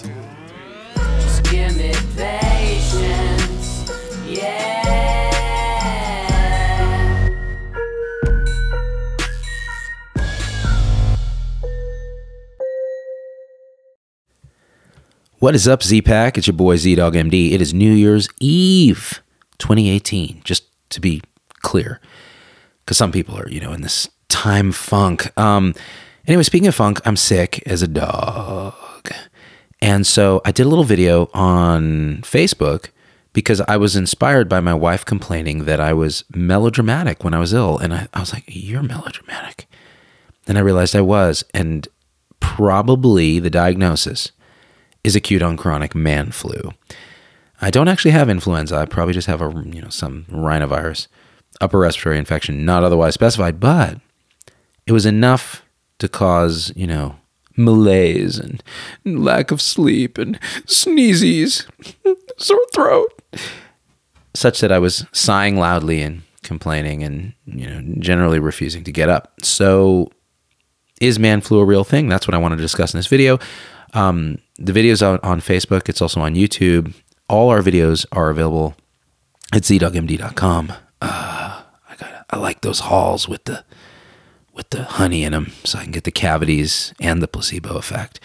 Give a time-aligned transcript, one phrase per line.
[0.00, 0.94] two, three.
[1.20, 3.90] Just give me patience.
[4.26, 4.80] Yeah.
[15.38, 16.38] What is up, Z Pack?
[16.38, 17.52] It's your boy ZDoggMD.
[17.52, 19.22] It is New Year's Eve
[19.58, 21.22] 2018, just to be
[21.60, 22.00] clear,
[22.84, 25.36] because some people are, you know, in this time funk.
[25.38, 25.74] Um,
[26.26, 28.74] anyway, speaking of funk, I'm sick as a dog.
[29.82, 32.90] And so I did a little video on Facebook
[33.32, 37.52] because I was inspired by my wife complaining that I was melodramatic when I was
[37.52, 37.78] ill.
[37.78, 39.66] And I, I was like, You're melodramatic.
[40.44, 41.44] Then I realized I was.
[41.54, 41.88] And
[42.40, 44.32] probably the diagnosis
[45.04, 46.72] is acute on chronic man flu.
[47.60, 48.76] I don't actually have influenza.
[48.76, 51.06] I probably just have a you know some rhinovirus,
[51.60, 53.98] upper respiratory infection, not otherwise specified, but
[54.86, 55.62] it was enough
[55.98, 57.16] to cause you know
[57.56, 58.62] malaise and
[59.04, 61.66] lack of sleep and sneezes,
[62.38, 63.22] sore throat,
[64.34, 69.08] such that I was sighing loudly and complaining and you know generally refusing to get
[69.08, 69.32] up.
[69.42, 70.10] So
[71.00, 72.08] is man flu a real thing?
[72.08, 73.38] That's what I want to discuss in this video.
[73.94, 75.88] Um, the video's out on Facebook.
[75.88, 76.94] It's also on YouTube.
[77.28, 78.76] All our videos are available
[79.52, 80.72] at zdoggmd.com.
[81.02, 83.64] Uh, I got I like those Halls with the
[84.60, 88.20] with the honey in them, so I can get the cavities and the placebo effect.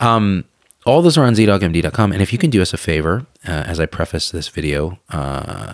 [0.00, 0.44] Um,
[0.84, 2.12] all those are on zdoggmd.com.
[2.12, 5.72] And if you can do us a favor, uh, as I preface this video, uh,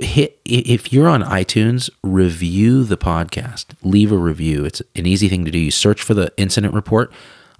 [0.00, 3.66] hit if you're on iTunes, review the podcast.
[3.82, 4.64] Leave a review.
[4.64, 5.58] It's an easy thing to do.
[5.58, 7.12] You search for the incident report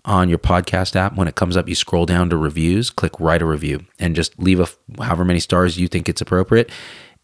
[0.04, 1.16] on your podcast app.
[1.16, 4.38] When it comes up, you scroll down to reviews, click write a review, and just
[4.38, 4.68] leave a
[5.02, 6.70] however many stars you think it's appropriate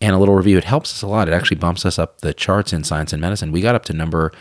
[0.01, 0.59] and a little review.
[0.59, 1.29] It helps us a lot.
[1.29, 3.53] It actually bumps us up the charts in science and medicine.
[3.53, 4.33] We got up to number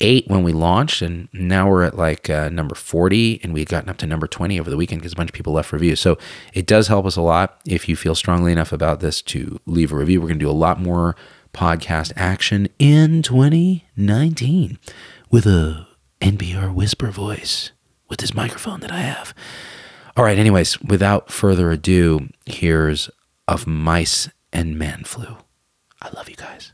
[0.00, 3.88] eight when we launched, and now we're at like uh, number 40, and we've gotten
[3.88, 6.00] up to number 20 over the weekend because a bunch of people left reviews.
[6.00, 6.18] So
[6.52, 9.92] it does help us a lot if you feel strongly enough about this to leave
[9.92, 10.20] a review.
[10.20, 11.16] We're going to do a lot more
[11.52, 14.78] podcast action in 2019
[15.30, 15.86] with a
[16.20, 17.72] NPR whisper voice
[18.08, 19.34] with this microphone that I have.
[20.16, 23.10] All right, anyways, without further ado, here's
[23.48, 25.36] Of Mice and Man Flu.
[26.00, 26.72] I love you guys.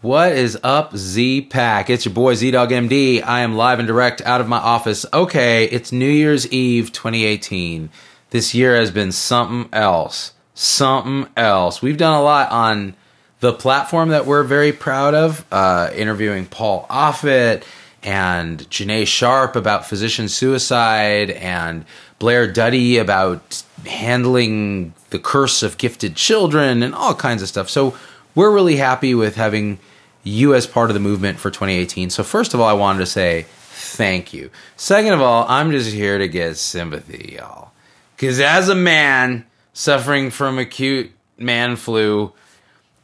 [0.00, 1.90] What is up, Z Pack?
[1.90, 3.22] It's your boy ZDoggMD.
[3.22, 5.04] I am live and direct out of my office.
[5.12, 7.90] Okay, it's New Year's Eve 2018.
[8.30, 10.32] This year has been something else.
[10.54, 11.82] Something else.
[11.82, 12.96] We've done a lot on
[13.40, 17.62] the platform that we're very proud of, uh, interviewing Paul Offit
[18.04, 21.84] and Janae Sharp about physician suicide and
[22.18, 27.70] Blair Duddy about handling the curse of gifted children and all kinds of stuff.
[27.70, 27.96] So
[28.34, 29.78] we're really happy with having
[30.22, 32.10] you as part of the movement for 2018.
[32.10, 34.50] So first of all, I wanted to say thank you.
[34.76, 37.72] Second of all, I'm just here to get sympathy, y'all.
[38.18, 42.32] Cuz as a man suffering from acute man flu,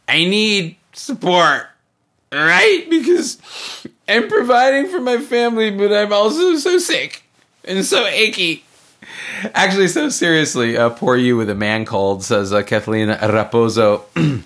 [0.08, 1.66] I need support.
[2.32, 2.86] Right?
[2.88, 3.38] Because
[4.10, 7.22] I'm providing for my family, but I'm also so sick
[7.64, 8.64] and so achy.
[9.54, 14.02] Actually, so seriously, uh, poor you with a man cold, says uh, Kathleen Raposo.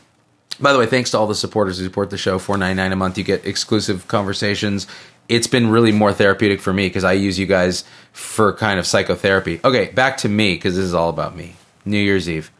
[0.60, 2.38] By the way, thanks to all the supporters who support the show.
[2.38, 4.86] Four ninety nine a month, you get exclusive conversations.
[5.30, 8.86] It's been really more therapeutic for me because I use you guys for kind of
[8.86, 9.60] psychotherapy.
[9.64, 11.56] Okay, back to me because this is all about me.
[11.86, 12.50] New Year's Eve.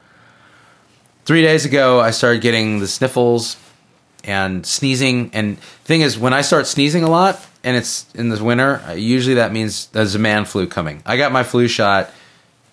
[1.27, 3.57] Three days ago, I started getting the sniffles
[4.25, 5.31] and sneezing.
[5.33, 9.37] And thing is, when I start sneezing a lot and it's in the winter, usually
[9.37, 11.03] that means there's a man flu coming.
[11.07, 12.11] I got my flu shot.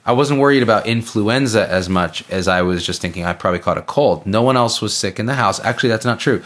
[0.06, 3.78] I wasn't worried about influenza as much as I was just thinking I probably caught
[3.78, 4.25] a cold.
[4.25, 5.59] No one else was sick in the house.
[5.59, 6.44] Actually, that's not true.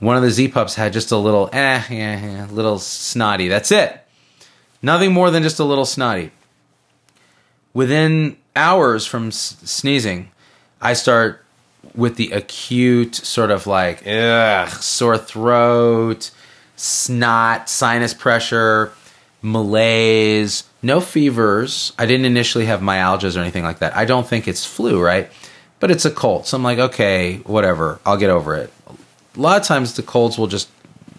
[0.00, 3.48] One of the Z pups had just a little, eh, yeah, yeah, little snotty.
[3.48, 3.98] That's it.
[4.82, 6.32] Nothing more than just a little snotty.
[7.72, 10.30] Within hours from sneezing,
[10.80, 11.41] I start
[11.94, 16.30] with the acute sort of like ugh, sore throat,
[16.76, 18.92] snot, sinus pressure,
[19.42, 21.92] malaise, no fevers.
[21.98, 23.96] I didn't initially have myalgias or anything like that.
[23.96, 25.30] I don't think it's flu, right?
[25.80, 26.46] But it's a cold.
[26.46, 28.00] So I'm like, okay, whatever.
[28.06, 28.72] I'll get over it.
[29.36, 30.68] A lot of times the colds will just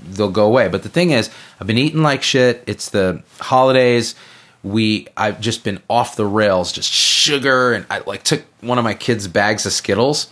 [0.06, 0.68] they'll go away.
[0.68, 1.30] But the thing is,
[1.60, 2.64] I've been eating like shit.
[2.68, 4.16] It's the holidays.
[4.64, 8.86] We I've just been off the rails, just sugar and I like took one of
[8.86, 10.30] my kids' bags of Skittles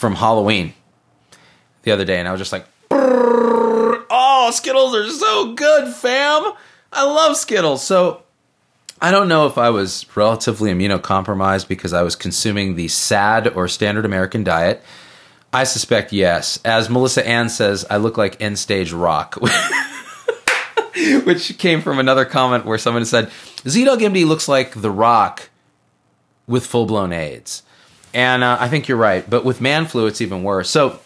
[0.00, 0.72] from Halloween
[1.82, 6.52] the other day, and I was just like, "Oh, Skittles are so good, fam!
[6.90, 8.22] I love Skittles." So
[8.98, 13.68] I don't know if I was relatively immunocompromised because I was consuming the sad or
[13.68, 14.82] standard American diet.
[15.52, 16.58] I suspect yes.
[16.64, 19.36] As Melissa Ann says, I look like end stage rock.
[21.24, 23.30] which came from another comment where someone said
[23.64, 25.50] ZDoggMD looks like The Rock
[26.46, 27.62] with full blown AIDS,
[28.14, 29.28] and uh, I think you're right.
[29.28, 30.70] But with man flu, it's even worse.
[30.70, 30.98] So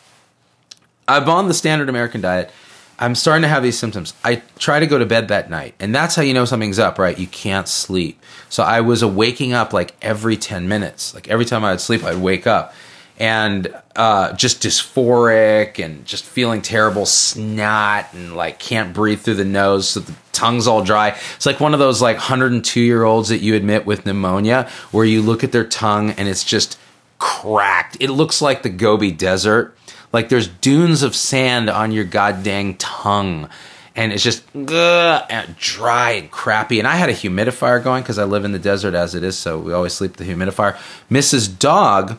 [1.07, 2.51] I'm on the standard American diet.
[2.99, 4.15] I'm starting to have these symptoms.
[4.23, 6.99] I try to go to bed that night, and that's how you know something's up,
[6.99, 7.19] right?
[7.19, 8.23] You can't sleep.
[8.49, 11.13] So I was waking up like every 10 minutes.
[11.13, 12.73] Like every time I would sleep, I'd wake up
[13.19, 19.45] and uh, just dysphoric and just feeling terrible, snot, and like can't breathe through the
[19.45, 21.17] nose, so the tongue's all dry.
[21.37, 25.05] It's like one of those like 102 year olds that you admit with pneumonia, where
[25.05, 26.79] you look at their tongue and it's just
[27.19, 27.97] cracked.
[28.01, 29.77] It looks like the Gobi Desert.
[30.13, 33.49] Like there's dunes of sand on your goddamn tongue.
[33.97, 36.79] And it's just and dry and crappy.
[36.79, 39.39] And I had a humidifier going because I live in the desert as it is,
[39.39, 40.77] so we always sleep the humidifier.
[41.11, 41.59] Mrs.
[41.59, 42.19] Dog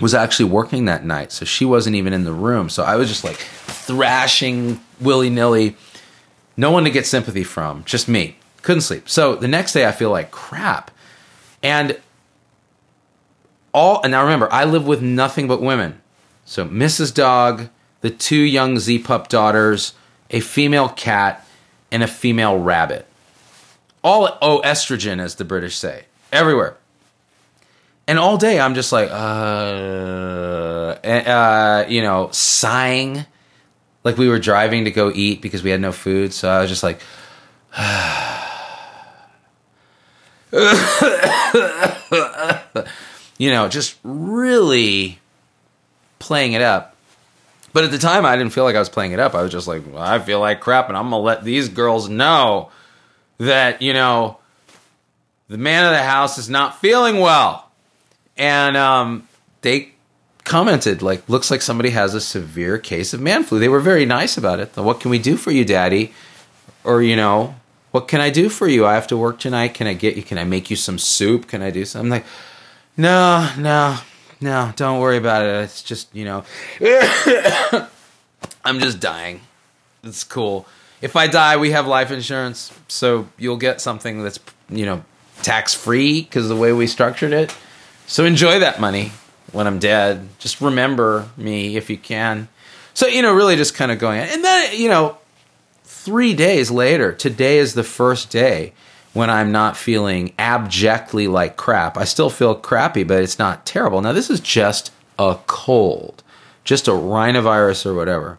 [0.00, 2.68] was actually working that night, so she wasn't even in the room.
[2.68, 5.76] So I was just like thrashing willy nilly.
[6.56, 8.36] No one to get sympathy from, just me.
[8.62, 9.08] Couldn't sleep.
[9.08, 10.90] So the next day I feel like crap.
[11.62, 11.98] And
[13.72, 16.00] all and now remember, I live with nothing but women.
[16.44, 17.14] So Mrs.
[17.14, 17.68] Dog,
[18.00, 19.94] the two young Z pup daughters,
[20.30, 21.46] a female cat,
[21.90, 23.06] and a female rabbit.
[24.04, 26.76] All oh estrogen, as the British say, everywhere.
[28.06, 33.24] And all day I'm just like, uh, uh, you know, sighing,
[34.02, 36.34] like we were driving to go eat because we had no food.
[36.34, 37.00] So I was just like,
[43.38, 45.18] you know, just really
[46.18, 46.96] playing it up.
[47.72, 49.34] But at the time, I didn't feel like I was playing it up.
[49.34, 52.08] I was just like, well, I feel like crap, and I'm gonna let these girls
[52.08, 52.70] know
[53.38, 54.38] that you know
[55.48, 57.70] the man of the house is not feeling well,
[58.36, 59.28] and um,
[59.62, 59.92] they
[60.44, 64.04] commented like, "Looks like somebody has a severe case of man flu." They were very
[64.04, 64.76] nice about it.
[64.76, 66.12] What can we do for you, Daddy?
[66.84, 67.54] Or you know,
[67.90, 68.84] what can I do for you?
[68.84, 69.74] I have to work tonight.
[69.74, 70.22] Can I get you?
[70.22, 71.48] Can I make you some soup?
[71.48, 72.12] Can I do something?
[72.12, 72.26] I'm like,
[72.96, 73.98] no, no,
[74.40, 75.64] no, don't worry about it.
[75.64, 76.44] It's just, you know,
[78.64, 79.40] I'm just dying.
[80.02, 80.66] It's cool.
[81.00, 85.04] If I die, we have life insurance, so you'll get something that's, you know,
[85.42, 87.54] tax free because the way we structured it.
[88.06, 89.12] So enjoy that money
[89.52, 90.28] when I'm dead.
[90.38, 92.48] Just remember me if you can.
[92.94, 95.18] So, you know, really just kind of going, and then, you know,
[95.84, 98.72] three days later, today is the first day
[99.12, 101.98] when I'm not feeling abjectly like crap.
[101.98, 104.00] I still feel crappy, but it's not terrible.
[104.00, 106.22] Now, this is just a cold,
[106.64, 108.38] just a rhinovirus or whatever.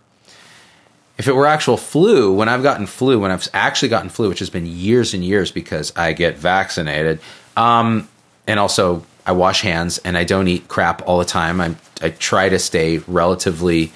[1.18, 4.40] If it were actual flu, when I've gotten flu, when I've actually gotten flu, which
[4.40, 7.20] has been years and years because I get vaccinated,
[7.56, 8.10] um,
[8.48, 11.62] and also I wash hands and I don't eat crap all the time.
[11.62, 13.94] I, I try to stay relatively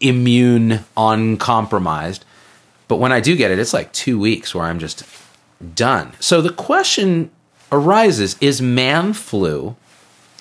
[0.00, 2.24] immune, uncompromised.
[2.86, 5.02] But when I do get it, it's like two weeks where I'm just
[5.74, 6.12] done.
[6.20, 7.30] So the question
[7.72, 9.76] arises is man flu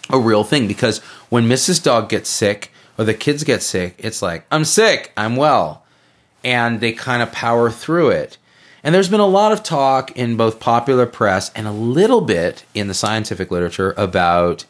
[0.09, 0.67] a real thing?
[0.67, 0.99] Because
[1.29, 1.81] when Mrs.
[1.81, 5.83] Dog gets sick or the kids get sick, it's like, I'm sick, I'm well.
[6.43, 8.37] And they kind of power through it.
[8.83, 12.65] And there's been a lot of talk in both popular press and a little bit
[12.73, 14.65] in the scientific literature about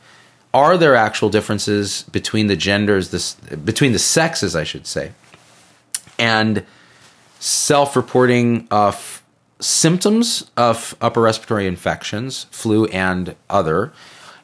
[0.54, 5.14] are there actual differences between the genders, this, between the sexes, I should say,
[6.20, 6.64] and
[7.40, 9.23] self reporting of
[9.60, 13.94] symptoms of upper respiratory infections, flu and other,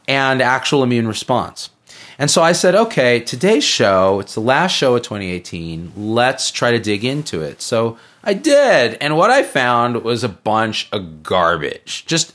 [0.07, 1.69] and actual immune response.
[2.17, 5.93] And so I said, okay, today's show, it's the last show of 2018.
[5.95, 7.61] Let's try to dig into it.
[7.61, 8.97] So I did.
[8.99, 12.33] And what I found was a bunch of garbage, just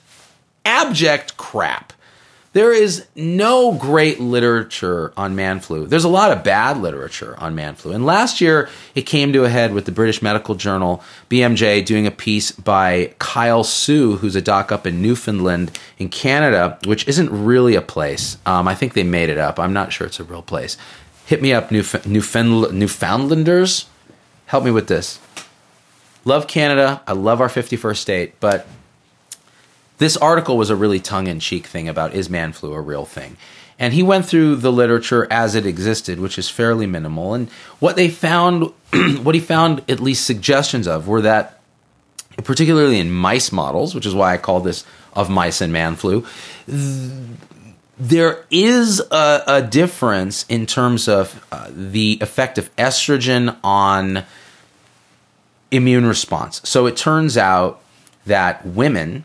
[0.65, 1.93] abject crap.
[2.55, 5.89] There is no great literature on man flu.
[5.89, 7.91] There's a lot of bad literature on man flu.
[7.91, 12.07] And last year, it came to a head with the British Medical Journal, BMJ, doing
[12.07, 17.29] a piece by Kyle Sue, who's a doc up in Newfoundland in Canada, which isn't
[17.31, 18.39] really a place.
[18.47, 19.59] Um, I think they made it up.
[19.59, 20.77] I'm not sure it's a real place.
[21.27, 23.87] Hit me up, Newf- Newfoundl- Newfoundlanders.
[24.47, 25.19] Help me with this.
[26.25, 27.03] Love Canada.
[27.09, 28.65] I love our 51st state, but
[29.99, 33.05] this article was a really tongue in cheek thing about is man flu a real
[33.05, 33.37] thing?
[33.79, 37.35] And he went through the literature as it existed, which is fairly minimal.
[37.35, 38.73] And what they found,
[39.23, 41.61] what he found at least suggestions of, were that,
[42.45, 46.25] particularly in mice models, which is why I call this of mice and man flu,
[47.99, 54.25] there is a, a difference in terms of uh, the effect of estrogen on
[55.71, 56.61] immune response.
[56.65, 57.81] So it turns out
[58.27, 59.25] that women,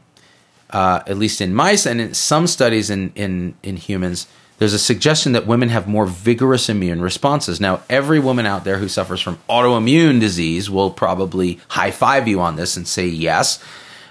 [0.70, 4.28] uh, at least in mice and in some studies in, in, in humans,
[4.60, 7.62] there's a suggestion that women have more vigorous immune responses.
[7.62, 12.42] Now, every woman out there who suffers from autoimmune disease will probably high five you
[12.42, 13.64] on this and say yes.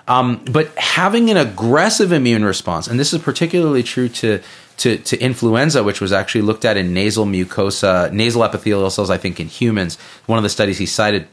[0.08, 4.40] Um, but having an aggressive immune response, and this is particularly true to,
[4.78, 9.18] to, to influenza, which was actually looked at in nasal mucosa, nasal epithelial cells, I
[9.18, 9.98] think, in humans.
[10.24, 11.28] One of the studies he cited,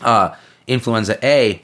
[0.00, 0.34] uh,
[0.66, 1.62] influenza A,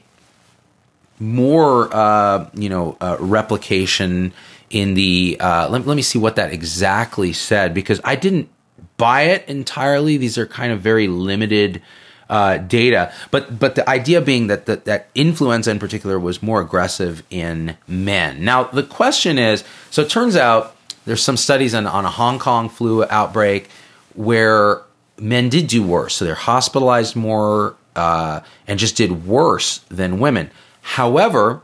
[1.19, 4.33] more, uh, you know, uh, replication
[4.69, 5.37] in the.
[5.39, 8.49] Uh, let, let me see what that exactly said because I didn't
[8.97, 10.17] buy it entirely.
[10.17, 11.81] These are kind of very limited
[12.29, 13.11] uh, data.
[13.31, 17.75] But but the idea being that, that that influenza in particular was more aggressive in
[17.87, 18.45] men.
[18.45, 22.37] Now the question is, so it turns out there's some studies on, on a Hong
[22.37, 23.69] Kong flu outbreak
[24.13, 24.81] where
[25.17, 26.15] men did do worse.
[26.15, 30.51] So they're hospitalized more uh, and just did worse than women.
[30.89, 31.61] However,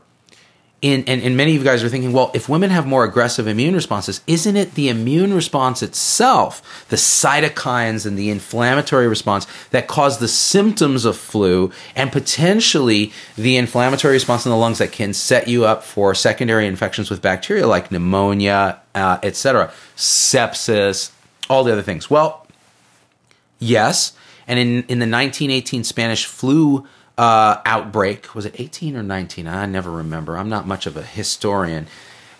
[0.82, 3.48] in, and, and many of you guys are thinking, well, if women have more aggressive
[3.48, 9.88] immune responses, isn't it the immune response itself, the cytokines and the inflammatory response that
[9.88, 15.12] cause the symptoms of flu and potentially the inflammatory response in the lungs that can
[15.12, 21.10] set you up for secondary infections with bacteria like pneumonia, uh, etc., sepsis,
[21.50, 22.08] all the other things?
[22.08, 22.46] Well,
[23.58, 24.12] yes.
[24.46, 26.86] And in, in the 1918 Spanish flu
[27.18, 28.34] uh, outbreak.
[28.34, 29.46] Was it 18 or 19?
[29.46, 30.36] I never remember.
[30.36, 31.86] I'm not much of a historian.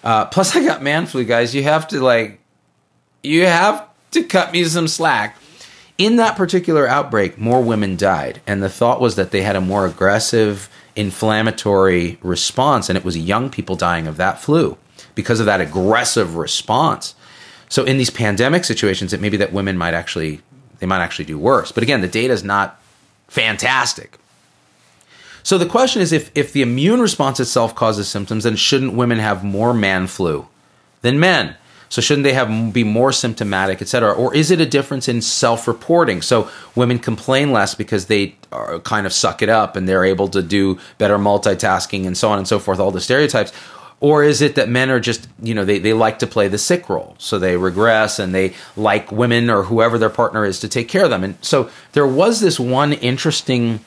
[0.04, 1.54] Uh, plus, I got man flu, guys.
[1.54, 2.40] You have to like,
[3.23, 5.38] you have to cut me some slack.
[5.99, 9.62] In that particular outbreak, more women died, and the thought was that they had a
[9.62, 14.76] more aggressive inflammatory response, and it was young people dying of that flu
[15.14, 17.14] because of that aggressive response.
[17.71, 20.42] So, in these pandemic situations, it may be that women might actually
[20.78, 21.73] they might actually do worse.
[21.73, 22.80] But again, the data is not
[23.28, 24.18] fantastic.
[25.47, 29.21] So the question is if, if the immune response itself causes symptoms, then shouldn't women
[29.21, 30.49] have more man flu
[31.03, 31.55] than men?
[31.88, 34.12] So shouldn't they have be more symptomatic, et cetera?
[34.12, 36.23] Or is it a difference in self-reporting?
[36.23, 40.26] So women complain less because they are kind of suck it up and they're able
[40.31, 43.53] to do better multitasking and so on and so forth, all the stereotypes.
[44.00, 46.59] Or is it that men are just, you know, they, they like to play the
[46.59, 47.15] sick role.
[47.19, 51.05] So they regress and they like women or whoever their partner is to take care
[51.05, 51.23] of them.
[51.23, 53.79] And so there was this one interesting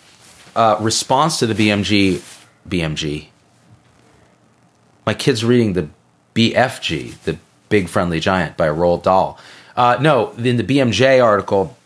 [0.56, 2.22] uh, response to the BMG,
[2.68, 3.28] BMG.
[5.06, 5.90] My kid's reading the
[6.36, 7.38] BFG, the
[7.70, 9.40] Big Friendly Giant by Roald Dahl.
[9.76, 11.78] Uh, no, in the BMJ article,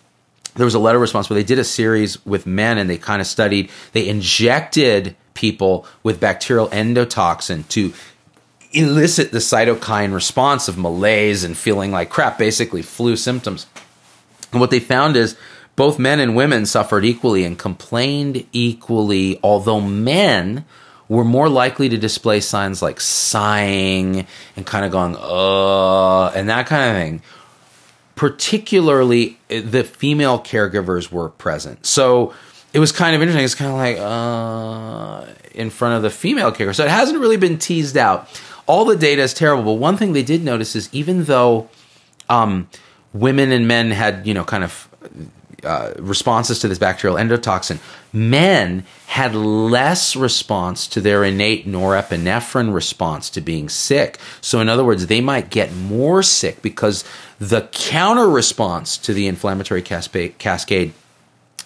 [0.55, 3.21] there was a letter response where they did a series with men and they kind
[3.21, 7.93] of studied, they injected people with bacterial endotoxin to
[8.71, 13.67] elicit the cytokine response of malaise and feeling like crap, basically flu symptoms.
[14.51, 15.37] And what they found is
[15.75, 20.65] both men and women suffered equally and complained equally, although men
[21.09, 24.25] were more likely to display signs like sighing
[24.55, 27.21] and kind of going, uh, and that kind of thing.
[28.15, 31.85] Particularly, the female caregivers were present.
[31.85, 32.33] So
[32.71, 33.43] it was kind of interesting.
[33.43, 36.75] It's kind of like, uh, in front of the female caregiver.
[36.75, 38.27] So it hasn't really been teased out.
[38.65, 41.69] All the data is terrible, but one thing they did notice is even though
[42.29, 42.69] um,
[43.11, 44.87] women and men had, you know, kind of
[45.63, 47.79] uh, responses to this bacterial endotoxin.
[48.11, 54.19] Men had less response to their innate norepinephrine response to being sick.
[54.41, 57.03] So, in other words, they might get more sick because
[57.39, 60.93] the counter response to the inflammatory cascade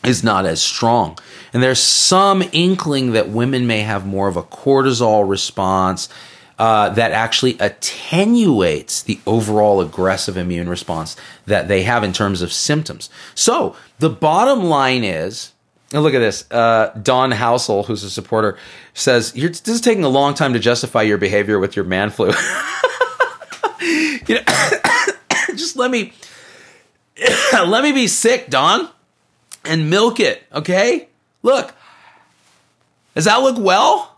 [0.05, 1.17] is not as strong.
[1.53, 6.09] And there's some inkling that women may have more of a cortisol response
[6.59, 12.51] uh, that actually attenuates the overall aggressive immune response that they have in terms of
[12.51, 13.09] symptoms.
[13.35, 15.53] So the bottom line is.
[15.93, 16.49] and look at this.
[16.51, 18.57] Uh, Don Housel, who's a supporter,
[18.93, 22.27] says, This is taking a long time to justify your behavior with your man flu.
[23.81, 24.41] you know,
[25.55, 26.13] just let me
[27.53, 28.89] let me be sick, Don,
[29.63, 31.07] and milk it, okay?
[31.43, 31.73] Look,
[33.15, 34.17] does that look well?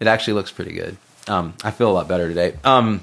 [0.00, 0.96] It actually looks pretty good.
[1.28, 2.56] Um, I feel a lot better today.
[2.64, 3.02] Um,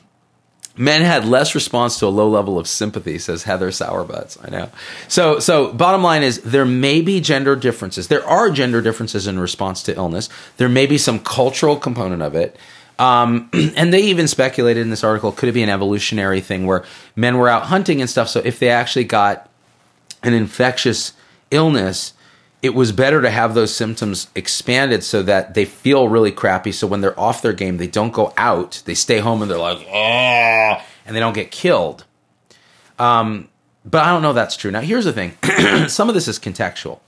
[0.78, 4.38] men had less response to a low level of sympathy, says Heather Sourbuds.
[4.44, 4.70] I know.
[5.08, 8.08] So, so bottom line is there may be gender differences.
[8.08, 10.30] There are gender differences in response to illness.
[10.58, 12.58] There may be some cultural component of it.
[12.98, 16.84] Um, and they even speculated in this article could it be an evolutionary thing where
[17.16, 18.30] men were out hunting and stuff.
[18.30, 19.50] So if they actually got
[20.24, 21.14] an infectious
[21.52, 22.14] illness,
[22.66, 26.72] it was better to have those symptoms expanded so that they feel really crappy.
[26.72, 28.82] So when they're off their game, they don't go out.
[28.86, 32.06] They stay home and they're like, oh, and they don't get killed.
[32.98, 33.50] Um,
[33.86, 34.72] but I don't know that's true.
[34.72, 35.38] Now, here's the thing
[35.88, 37.00] some of this is contextual.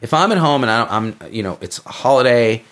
[0.00, 2.62] If I'm at home and I am you know, it's a holiday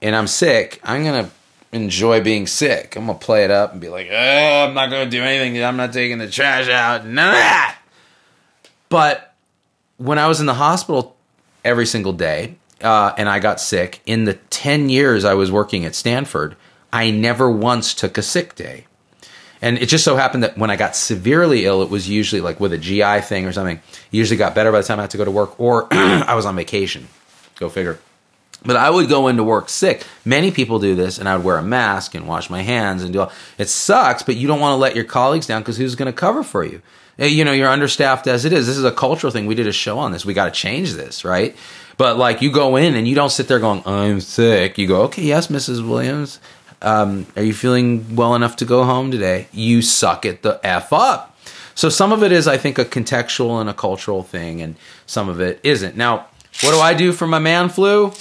[0.00, 1.30] and I'm sick, I'm going to
[1.72, 2.94] enjoy being sick.
[2.94, 5.62] I'm gonna play it up and be like, oh, I'm not gonna do anything.
[5.62, 7.04] I'm not taking the trash out.
[7.04, 7.78] None of that.
[8.88, 9.34] But
[9.98, 11.16] when I was in the hospital
[11.64, 15.84] every single day uh, and I got sick, in the 10 years I was working
[15.84, 16.56] at Stanford,
[16.92, 18.86] I never once took a sick day.
[19.62, 22.60] And it just so happened that when I got severely ill, it was usually like
[22.60, 23.76] with a GI thing or something.
[23.76, 26.34] It usually got better by the time I had to go to work, or I
[26.34, 27.08] was on vacation.
[27.58, 27.98] Go figure.
[28.64, 30.06] But I would go into work sick.
[30.24, 33.12] Many people do this, and I would wear a mask and wash my hands and
[33.12, 33.32] do all.
[33.58, 36.12] It sucks, but you don't want to let your colleagues down because who's going to
[36.12, 36.82] cover for you?
[37.18, 38.66] Eh, You know, you're understaffed as it is.
[38.66, 39.46] This is a cultural thing.
[39.46, 40.24] We did a show on this.
[40.24, 41.56] We got to change this, right?
[41.96, 45.02] But like, you go in and you don't sit there going, "I'm sick." You go,
[45.02, 45.86] "Okay, yes, Mrs.
[45.86, 46.40] Williams,
[46.82, 50.92] um, are you feeling well enough to go home today?" You suck it the f
[50.92, 51.34] up.
[51.74, 55.28] So some of it is, I think, a contextual and a cultural thing, and some
[55.28, 55.96] of it isn't.
[55.96, 56.26] Now,
[56.62, 58.12] what do I do for my man flu?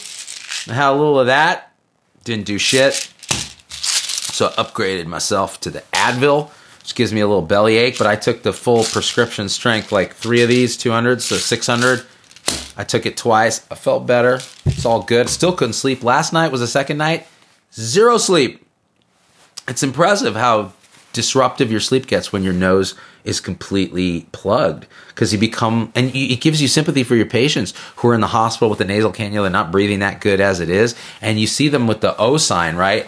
[0.70, 1.72] I had a little of that.
[2.24, 3.10] Didn't do shit.
[3.70, 6.50] So I upgraded myself to the Advil,
[6.86, 7.98] which gives me a little belly ache.
[7.98, 12.06] but I took the full prescription strength, like three of these, 200, so 600.
[12.78, 13.66] I took it twice.
[13.72, 14.36] I felt better.
[14.68, 15.28] It's all good.
[15.28, 16.04] Still couldn't sleep.
[16.04, 17.26] Last night was the second night.
[17.74, 18.64] Zero sleep.
[19.68, 20.74] It's impressive how
[21.12, 26.34] disruptive your sleep gets when your nose is completely plugged because you become and you,
[26.34, 29.12] it gives you sympathy for your patients who are in the hospital with the nasal
[29.12, 32.16] cannula and not breathing that good as it is and you see them with the
[32.18, 33.08] o sign right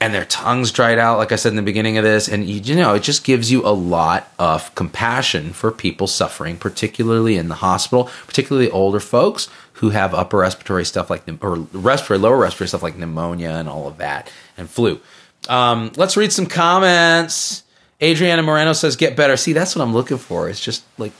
[0.00, 2.74] and their tongues dried out like i said in the beginning of this and you,
[2.74, 7.56] know it just gives you a lot of compassion for people suffering particularly in the
[7.56, 12.82] hospital particularly older folks who have upper respiratory stuff like or respiratory lower respiratory stuff
[12.82, 15.00] like pneumonia and all of that and flu.
[15.48, 17.62] Um, let's read some comments.
[18.02, 19.36] Adriana moreno says get better.
[19.36, 20.48] See that's what i'm looking for.
[20.48, 21.12] It's just like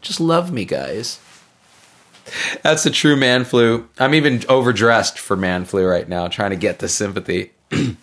[0.00, 1.20] just love me guys.
[2.62, 3.88] That's the true man flu.
[3.98, 7.52] I'm even overdressed for man flu right now, trying to get the sympathy.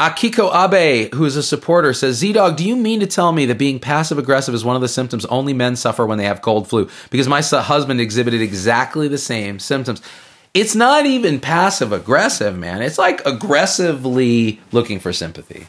[0.00, 3.58] Akiko Abe, who is a supporter, says, ZDogg, do you mean to tell me that
[3.58, 6.68] being passive aggressive is one of the symptoms only men suffer when they have cold
[6.68, 6.88] flu?
[7.10, 10.02] Because my husband exhibited exactly the same symptoms.
[10.52, 12.82] It's not even passive aggressive, man.
[12.82, 15.68] It's like aggressively looking for sympathy.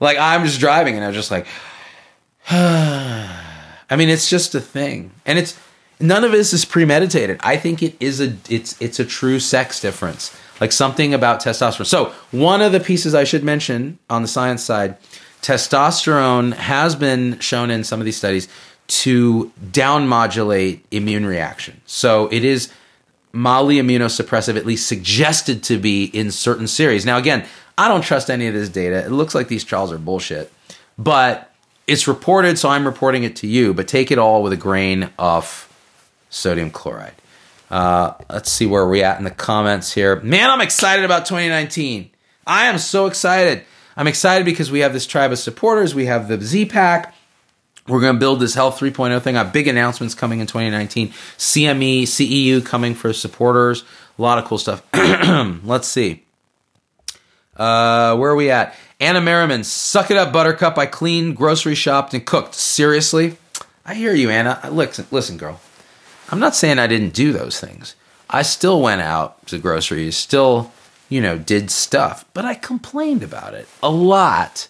[0.00, 1.46] Like I'm just driving and I'm just like,
[2.50, 5.58] I mean, it's just a thing, and it's
[6.00, 7.40] none of this is premeditated.
[7.42, 11.86] I think it is a it's it's a true sex difference, like something about testosterone.
[11.86, 14.96] So one of the pieces I should mention on the science side,
[15.42, 18.48] testosterone has been shown in some of these studies
[18.88, 21.80] to down modulate immune reaction.
[21.86, 22.72] So it is
[23.32, 27.04] mildly immunosuppressive, at least suggested to be in certain series.
[27.04, 29.04] Now, again, I don't trust any of this data.
[29.04, 30.52] It looks like these trials are bullshit,
[30.96, 31.52] but
[31.86, 33.72] it's reported, so I'm reporting it to you.
[33.74, 35.72] But take it all with a grain of
[36.30, 37.14] sodium chloride.
[37.70, 40.20] Uh, let's see where we're at in the comments here.
[40.20, 42.10] Man, I'm excited about 2019.
[42.46, 43.64] I am so excited.
[43.96, 45.94] I'm excited because we have this tribe of supporters.
[45.94, 47.14] We have the Z Pack.
[47.86, 49.36] We're going to build this Health 3.0 thing.
[49.36, 51.08] I have big announcements coming in 2019.
[51.08, 53.84] CME, CEU coming for supporters.
[54.18, 54.82] A lot of cool stuff.
[55.64, 56.24] Let's see.
[57.56, 58.74] Uh, where are we at?
[59.00, 60.76] Anna Merriman, suck it up, Buttercup.
[60.76, 62.54] I cleaned, grocery shopped, and cooked.
[62.54, 63.36] Seriously?
[63.86, 64.60] I hear you, Anna.
[64.70, 65.60] Listen, listen, girl.
[66.30, 67.94] I'm not saying I didn't do those things.
[68.30, 70.72] I still went out to groceries, still,
[71.08, 74.68] you know, did stuff, but I complained about it a lot.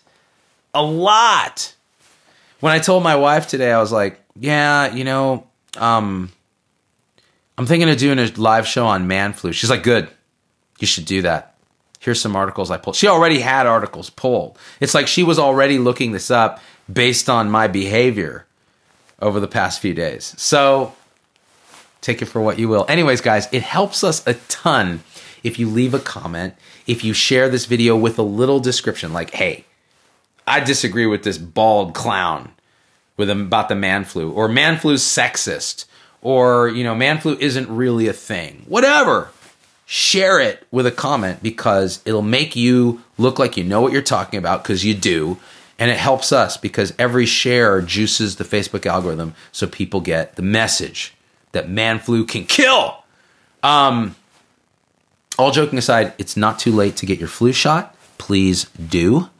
[0.74, 1.74] A lot.
[2.60, 6.30] When I told my wife today, I was like, yeah, you know, um,
[7.56, 9.52] I'm thinking of doing a live show on man flu.
[9.52, 10.08] She's like, good.
[10.78, 11.56] You should do that.
[11.98, 12.94] Here's some articles I pulled.
[12.94, 14.56] She already had articles pulled.
[14.78, 18.46] It's like she was already looking this up based on my behavior
[19.20, 20.34] over the past few days.
[20.38, 20.94] So
[22.00, 22.86] take it for what you will.
[22.88, 25.00] Anyways, guys, it helps us a ton
[25.42, 26.54] if you leave a comment,
[26.86, 29.64] if you share this video with a little description like, hey,
[30.46, 32.52] I disagree with this bald clown
[33.16, 35.86] with about the man flu, or man flu's sexist,
[36.22, 38.64] or, you know, man flu isn't really a thing.
[38.66, 39.30] Whatever.
[39.86, 44.02] Share it with a comment because it'll make you look like you know what you're
[44.02, 45.38] talking about because you do.
[45.78, 50.42] And it helps us because every share juices the Facebook algorithm so people get the
[50.42, 51.14] message
[51.52, 53.02] that man flu can kill.
[53.62, 54.16] Um,
[55.38, 57.94] all joking aside, it's not too late to get your flu shot.
[58.18, 59.30] Please do.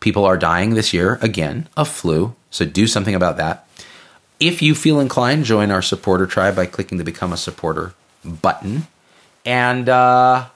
[0.00, 3.66] People are dying this year again of flu, so do something about that.
[4.38, 8.86] If you feel inclined, join our supporter tribe by clicking the Become a Supporter button.
[9.46, 10.46] And uh,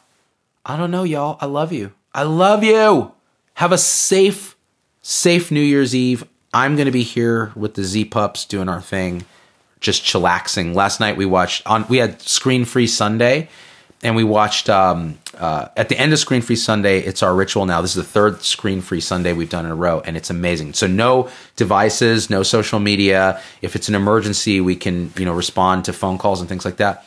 [0.66, 1.38] I don't know, y'all.
[1.40, 1.92] I love you.
[2.12, 3.12] I love you.
[3.55, 4.57] Have a safe,
[5.01, 6.25] safe New Year's Eve.
[6.53, 9.25] I'm going to be here with the Z Pups doing our thing
[9.81, 10.75] just chillaxing.
[10.75, 13.49] Last night we watched on we had screen free Sunday,
[14.03, 17.66] and we watched um, uh, at the end of Screen Free Sunday, it's our ritual
[17.66, 17.81] now.
[17.81, 20.75] This is the third Screen Free Sunday we've done in a row, and it's amazing.
[20.75, 23.40] So no devices, no social media.
[23.62, 26.77] If it's an emergency, we can you know respond to phone calls and things like
[26.77, 27.07] that.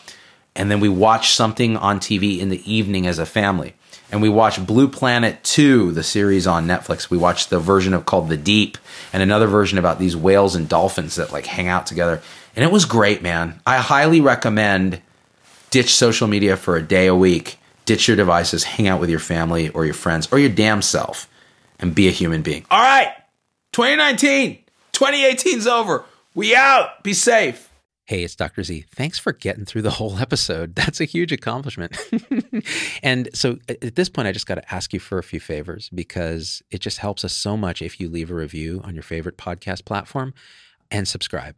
[0.55, 3.73] And then we watch something on TV in the evening as a family.
[4.11, 7.09] And we watch Blue Planet 2, the series on Netflix.
[7.09, 8.77] We watched the version of called The Deep
[9.11, 12.21] and another version about these whales and dolphins that like hang out together.
[12.55, 13.59] And it was great, man.
[13.65, 15.01] I highly recommend
[15.71, 19.19] ditch social media for a day a week, ditch your devices, hang out with your
[19.19, 21.27] family or your friends or your damn self,
[21.79, 22.65] and be a human being.
[22.69, 23.13] All right,
[23.71, 24.59] 2019,
[24.93, 26.05] 2018's over.
[26.35, 27.03] We out.
[27.03, 27.69] Be safe.
[28.05, 28.63] Hey, it's Dr.
[28.63, 28.85] Z.
[28.93, 30.75] Thanks for getting through the whole episode.
[30.75, 31.97] That's a huge accomplishment.
[33.03, 35.89] and so at this point, I just got to ask you for a few favors
[35.89, 39.37] because it just helps us so much if you leave a review on your favorite
[39.37, 40.33] podcast platform
[40.91, 41.57] and subscribe.